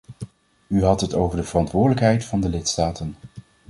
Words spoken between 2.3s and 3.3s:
de lidstaten.